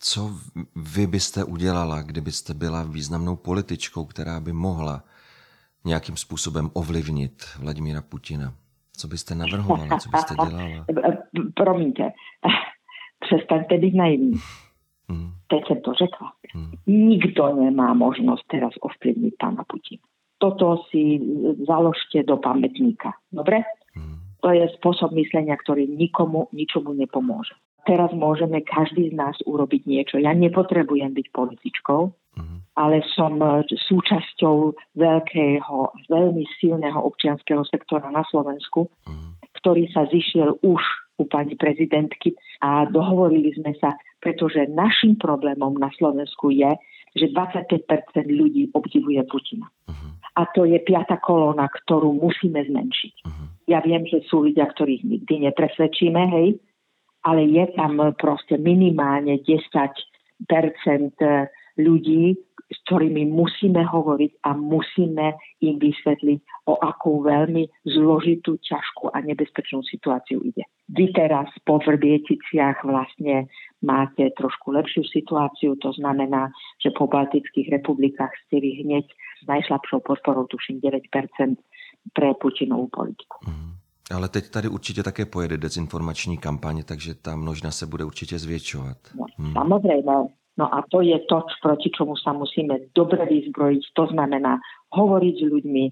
Co 0.04 0.30
vy 0.76 1.06
byste 1.06 1.44
udělala, 1.44 2.02
kdybyste 2.02 2.54
byla 2.54 2.82
významnou 2.82 3.36
političkou, 3.36 4.04
která 4.04 4.40
by 4.40 4.52
mohla 4.52 5.02
nějakým 5.84 6.16
způsobem 6.16 6.70
ovlivnit 6.72 7.44
Vladimíra 7.60 8.02
Putina? 8.02 8.52
Co 8.96 9.08
byste 9.08 9.34
navrhovala, 9.34 9.98
co 9.98 10.08
byste 10.10 10.34
dělala? 10.34 10.84
Promiňte, 11.54 12.12
přestaňte 13.20 13.78
byť 13.78 13.94
naivní. 13.94 14.32
Mm. 15.08 15.30
Teď 15.46 15.60
jsem 15.66 15.80
to 15.80 15.92
řekla. 15.92 16.32
Mm. 16.54 16.72
Nikto 16.86 17.56
nemá 17.56 17.94
možnosť 17.94 18.44
teraz 18.48 18.72
ovplyvniť 18.80 19.34
pána 19.40 19.64
Putina. 19.64 20.04
Toto 20.44 20.84
si 20.92 21.16
založte 21.64 22.20
do 22.28 22.36
pamätníka. 22.36 23.16
Dobre? 23.32 23.64
Mm. 23.96 24.20
To 24.44 24.52
je 24.52 24.68
spôsob 24.76 25.16
myslenia, 25.16 25.56
ktorý 25.56 25.88
nikomu, 25.88 26.52
ničomu 26.52 26.92
nepomôže. 26.92 27.56
Teraz 27.88 28.12
môžeme 28.12 28.60
každý 28.60 29.08
z 29.08 29.14
nás 29.16 29.36
urobiť 29.48 29.88
niečo. 29.88 30.20
Ja 30.20 30.36
nepotrebujem 30.36 31.16
byť 31.16 31.26
političkou, 31.32 32.00
mm 32.36 32.64
ale 32.74 33.06
som 33.14 33.38
e, 33.38 33.62
súčasťou 33.70 34.74
veľkého, 34.98 35.76
veľmi 36.10 36.44
silného 36.58 36.98
občianského 36.98 37.62
sektora 37.70 38.10
na 38.10 38.26
Slovensku, 38.26 38.90
mm. 39.06 39.46
ktorý 39.62 39.86
sa 39.94 40.10
zišiel 40.10 40.58
už 40.62 40.82
u 41.14 41.24
pani 41.30 41.54
prezidentky 41.54 42.34
a 42.58 42.90
dohovorili 42.90 43.54
sme 43.54 43.78
sa, 43.78 43.94
pretože 44.18 44.66
našim 44.66 45.14
problémom 45.14 45.78
na 45.78 45.94
Slovensku 45.94 46.50
je, 46.50 46.74
že 47.14 47.30
25% 47.30 47.86
ľudí 48.26 48.74
obdivuje 48.74 49.22
Putina. 49.30 49.70
Uh-huh. 49.70 50.18
A 50.34 50.50
to 50.50 50.66
je 50.66 50.78
piata 50.82 51.22
kolóna, 51.22 51.70
ktorú 51.70 52.10
musíme 52.18 52.58
zmenšiť. 52.66 53.14
Uh-huh. 53.22 53.46
Ja 53.70 53.80
viem, 53.80 54.04
že 54.04 54.26
sú 54.26 54.50
ľudia, 54.50 54.66
ktorých 54.66 55.06
nikdy 55.06 55.48
nepresvedčíme, 55.50 56.22
hej, 56.34 56.58
ale 57.24 57.48
je 57.48 57.64
tam 57.72 57.96
proste 58.20 58.60
minimálne 58.60 59.40
10% 59.40 59.64
ľudí, 61.80 62.36
s 62.64 62.78
ktorými 62.88 63.28
musíme 63.28 63.84
hovoriť 63.84 64.44
a 64.44 64.56
musíme 64.56 65.36
im 65.60 65.76
vysvetliť, 65.78 66.38
o 66.64 66.80
akú 66.80 67.20
veľmi 67.20 67.68
zložitú, 67.84 68.56
ťažkú 68.60 69.12
a 69.12 69.20
nebezpečnú 69.20 69.84
situáciu 69.84 70.40
ide. 70.40 70.64
Vy 70.88 71.12
teraz 71.12 71.48
po 71.64 71.80
Vrbieticiach 71.80 72.84
vlastne 72.84 73.48
máte 73.84 74.32
trošku 74.32 74.72
lepšiu 74.72 75.04
situáciu, 75.04 75.76
to 75.76 75.92
znamená, 75.92 76.48
že 76.80 76.90
po 76.96 77.06
Baltických 77.06 77.68
republikách 77.68 78.32
ste 78.46 78.60
vy 78.64 78.80
hneď 78.82 79.06
s 79.12 79.46
najslabšou 79.46 80.00
podporou, 80.00 80.48
tuším 80.48 80.80
9% 80.80 81.60
pre 82.16 82.34
Putinovú 82.40 82.88
politiku. 82.88 83.36
Mm. 83.44 83.72
Ale 84.12 84.28
teď 84.28 84.50
tady 84.50 84.68
určitě 84.68 85.02
také 85.02 85.26
pojede 85.26 85.56
dezinformační 85.56 86.38
kampaně, 86.38 86.84
takže 86.84 87.14
ta 87.14 87.36
množina 87.36 87.70
se 87.70 87.86
bude 87.86 88.04
určitě 88.04 88.38
zvětšovat. 88.38 88.96
No, 89.14 89.24
hmm. 89.38 89.52
Samozrejme, 89.52 90.12
No 90.58 90.74
a 90.74 90.86
to 90.86 91.02
je 91.02 91.18
to, 91.26 91.42
proti 91.62 91.90
čomu 91.90 92.14
sa 92.14 92.30
musíme 92.30 92.94
dobre 92.94 93.26
vyzbrojiť. 93.26 93.82
To 93.98 94.06
znamená 94.06 94.62
hovoriť 94.94 95.34
s 95.34 95.44
ľuďmi, 95.50 95.84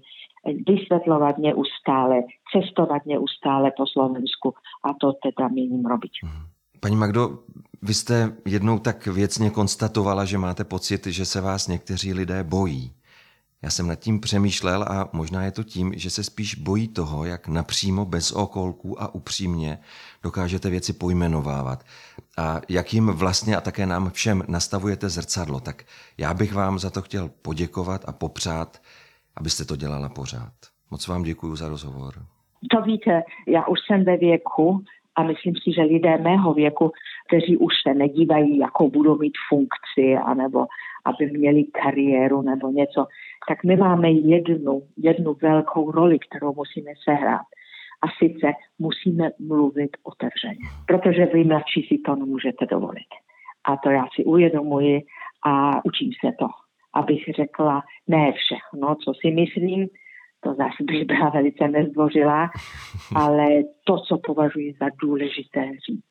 vysvetľovať 0.43 1.35
neustále, 1.39 2.27
cestovať 2.51 3.15
neustále 3.15 3.71
po 3.75 3.87
Slovensku 3.87 4.55
a 4.83 4.95
to 4.99 5.15
teda 5.19 5.47
mínim 5.51 5.83
robiť. 5.83 6.13
Mhm. 6.23 6.43
Paní 6.83 6.95
Magdo, 6.95 7.39
vy 7.81 7.93
jste 7.93 8.35
jednou 8.45 8.79
tak 8.79 9.07
věcně 9.07 9.49
konstatovala, 9.49 10.25
že 10.25 10.37
máte 10.37 10.63
pocit, 10.63 11.07
že 11.07 11.25
se 11.25 11.41
vás 11.41 11.67
někteří 11.67 12.13
lidé 12.13 12.43
bojí. 12.43 12.93
Já 13.61 13.69
jsem 13.69 13.87
nad 13.87 13.95
tím 13.95 14.19
přemýšlel 14.19 14.83
a 14.83 15.09
možná 15.13 15.43
je 15.43 15.51
to 15.51 15.63
tím, 15.63 15.93
že 15.95 16.09
se 16.09 16.23
spíš 16.23 16.55
bojí 16.55 16.87
toho, 16.87 17.25
jak 17.25 17.47
napřímo, 17.47 18.05
bez 18.05 18.31
okolků 18.31 19.01
a 19.01 19.15
upřímně 19.15 19.79
dokážete 20.23 20.69
věci 20.69 20.93
pojmenovávat 20.93 21.83
a 22.37 22.61
jak 22.69 22.93
jim 22.93 23.07
vlastně 23.07 23.57
a 23.57 23.61
také 23.61 23.85
nám 23.85 24.09
všem 24.09 24.43
nastavujete 24.47 25.09
zrcadlo. 25.09 25.59
Tak 25.59 25.83
já 26.17 26.33
bych 26.33 26.53
vám 26.53 26.79
za 26.79 26.89
to 26.89 27.01
chtěl 27.01 27.29
poděkovat 27.41 28.05
a 28.07 28.11
popřát, 28.11 28.81
abyste 29.35 29.65
to 29.65 29.75
dělala 29.75 30.09
pořád. 30.09 30.53
Moc 30.91 31.07
vám 31.07 31.23
děkuji 31.23 31.55
za 31.55 31.69
rozhovor. 31.69 32.13
To 32.71 32.81
víte, 32.81 33.21
já 33.47 33.67
už 33.67 33.79
jsem 33.87 34.05
ve 34.05 34.17
věku 34.17 34.83
a 35.15 35.23
myslím 35.23 35.53
si, 35.63 35.71
že 35.75 35.81
lidé 35.81 36.17
mého 36.17 36.53
věku, 36.53 36.91
kteří 37.27 37.57
už 37.57 37.73
se 37.87 37.93
nedívají, 37.93 38.57
jakou 38.57 38.89
budou 38.89 39.17
mít 39.17 39.33
funkci, 39.49 40.15
anebo 40.25 40.65
aby 41.05 41.31
měli 41.31 41.63
kariéru 41.63 42.41
nebo 42.41 42.71
něco, 42.71 43.05
tak 43.47 43.63
my 43.63 43.75
máme 43.75 44.11
jednu, 44.11 44.81
jednu 44.97 45.33
veľkou 45.33 45.91
roli, 45.91 46.19
ktorú 46.19 46.55
musíme 46.55 46.95
sehrať. 47.03 47.43
A 48.03 48.07
sice 48.19 48.55
musíme 48.79 49.31
mluvit 49.39 49.97
otevřeně, 50.03 50.67
protože 50.87 51.25
vy 51.25 51.43
mladší 51.43 51.81
si 51.87 51.97
to 52.05 52.15
nemůžete 52.15 52.65
dovolit. 52.65 53.11
A 53.63 53.77
to 53.77 53.89
já 53.89 54.05
si 54.15 54.23
uvědomuji 54.23 55.01
a 55.45 55.85
učím 55.85 56.11
se 56.25 56.31
to, 56.39 56.47
abych 56.93 57.23
řekla 57.35 57.83
ne 58.07 58.31
všechno, 58.31 58.95
co 58.95 59.13
si 59.13 59.31
myslím, 59.31 59.87
to 60.43 60.53
zase 60.53 60.83
bych 60.83 61.05
byla 61.05 61.29
velice 61.29 61.67
nezdvořilá, 61.67 62.49
ale 63.15 63.45
to, 63.83 63.97
co 64.07 64.17
považuji 64.17 64.73
za 64.79 64.85
důležité 65.01 65.61
říct. 65.89 66.03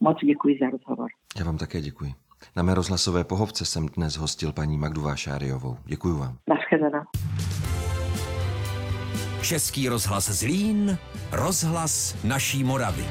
Moc 0.00 0.18
děkuji 0.24 0.58
za 0.60 0.70
rozhovor. 0.70 1.08
Já 1.38 1.44
vám 1.44 1.58
také 1.58 1.80
děkuji. 1.80 2.12
Na 2.56 2.62
mé 2.62 2.74
rozhlasové 2.74 3.24
pohovce 3.24 3.64
jsem 3.64 3.86
dnes 3.86 4.16
hostil 4.16 4.52
paní 4.52 4.78
Magdu 4.78 5.02
Vášáriovou. 5.02 5.76
Děkuji 5.84 6.18
vám. 6.18 6.36
Naschledanou. 6.48 7.02
Český 9.42 9.88
rozhlas 9.88 10.30
Zlín, 10.30 10.98
rozhlas 11.32 12.24
naší 12.24 12.64
Moravy. 12.64 13.04